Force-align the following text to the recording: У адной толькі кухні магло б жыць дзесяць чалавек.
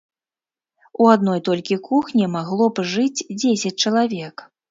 У 1.05 1.09
адной 1.15 1.39
толькі 1.49 1.75
кухні 1.89 2.25
магло 2.37 2.65
б 2.79 2.87
жыць 2.95 3.25
дзесяць 3.43 3.75
чалавек. 3.87 4.35